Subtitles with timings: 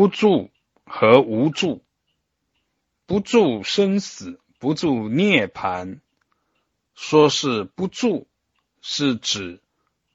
[0.00, 0.50] 不住
[0.86, 1.84] 和无助，
[3.04, 6.00] 不住生死，不住涅槃。
[6.94, 8.26] 说是不住，
[8.80, 9.60] 是指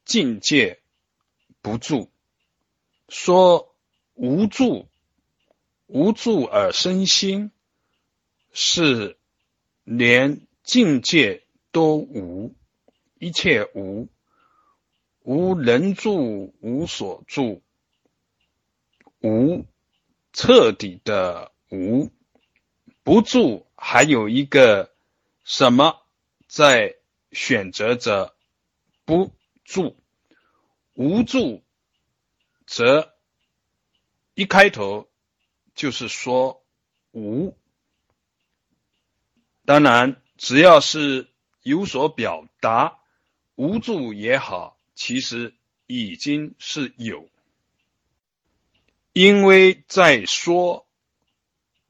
[0.03, 0.79] 境界
[1.61, 2.09] 不住；
[3.09, 3.75] 说
[4.15, 4.87] 无住，
[5.85, 7.51] 无住而生心，
[8.51, 9.19] 是
[9.83, 12.55] 连境界都无，
[13.19, 14.09] 一切无，
[15.21, 17.61] 无人住，无所住，
[19.21, 19.63] 无
[20.35, 22.11] 彻底的无。
[23.03, 24.93] 不住还有一个
[25.45, 26.01] 什么？
[26.47, 26.95] 在
[27.31, 28.35] 选择着
[29.05, 29.31] 不
[29.63, 29.95] 住，
[30.93, 31.63] 无助，
[32.65, 33.13] 则
[34.33, 35.07] 一开头
[35.73, 36.63] 就是说
[37.11, 37.57] 无。
[39.63, 41.29] 当然，只要是
[41.61, 42.99] 有所表达，
[43.55, 45.53] 无助也好，其实
[45.87, 47.29] 已经是有，
[49.17, 50.85] 因为在说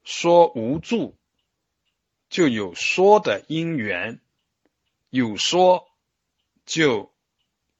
[0.04, 1.16] 说无助，
[2.30, 4.20] 就有说的因缘。
[5.10, 5.88] 有说，
[6.66, 7.12] 就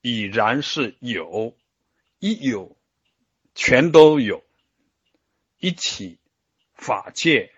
[0.01, 1.55] 已然是有；
[2.19, 2.77] 一有，
[3.55, 4.43] 全都有；
[5.61, 6.19] 一起，
[6.75, 7.55] 法界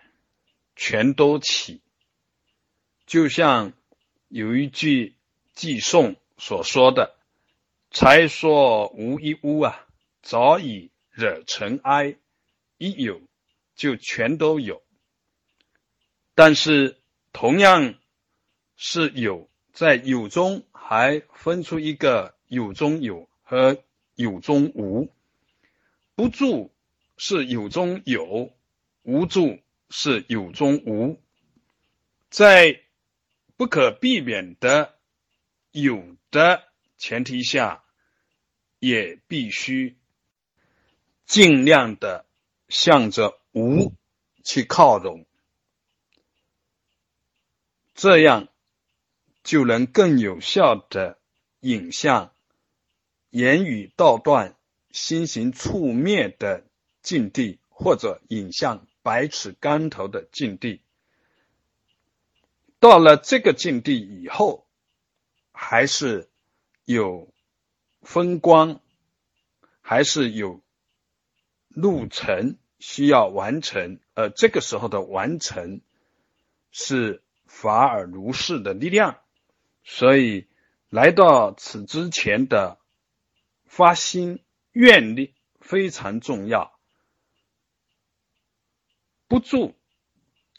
[0.76, 1.80] 全都起。
[3.06, 3.72] 就像
[4.28, 5.16] 有一句
[5.54, 7.16] 寄颂所说的
[7.90, 9.86] ：“才说无一物啊，
[10.20, 12.16] 早已惹尘埃。”
[12.78, 13.20] 一有，
[13.74, 14.82] 就全都有。
[16.36, 16.96] 但是
[17.32, 17.94] 同样
[18.76, 19.50] 是有。
[19.72, 23.82] 在有中还分出一个有中有和
[24.14, 25.12] 有中无，
[26.16, 26.72] 不住
[27.16, 28.52] 是有中有，
[29.02, 31.20] 无住是有中无，
[32.28, 32.80] 在
[33.56, 34.98] 不可避免的
[35.70, 36.64] 有的
[36.96, 37.84] 前提下，
[38.80, 39.97] 也必须
[41.28, 42.26] 尽量的
[42.68, 43.92] 向着无
[44.42, 45.24] 去靠拢，
[47.94, 48.48] 这样。
[49.44, 51.18] 就能更有效的
[51.60, 52.34] 引向
[53.30, 54.54] 言语道断、
[54.90, 56.66] 心行触灭的
[57.00, 60.82] 境地，或者引向百尺竿头的境地。
[62.78, 64.66] 到了这个境地以后，
[65.52, 66.28] 还是
[66.84, 67.32] 有
[68.02, 68.82] 风光，
[69.80, 70.60] 还是有
[71.80, 75.80] 路程需要完成，而这个时候的完成
[76.72, 79.20] 是法尔如是的力量。
[79.84, 80.48] 所以，
[80.90, 82.78] 来到此之前的
[83.64, 84.40] 发心
[84.72, 86.76] 愿力非常重要。
[89.28, 89.76] 不住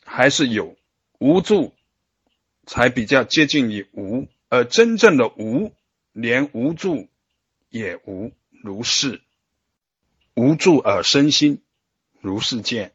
[0.06, 0.78] 还是有，
[1.19, 1.75] 无住
[2.66, 5.75] 才比较接近于无，而真正的无，
[6.13, 7.09] 连无住
[7.68, 8.31] 也无，
[8.63, 9.22] 如是
[10.40, 11.62] 无助而身心，
[12.22, 12.94] 如是见。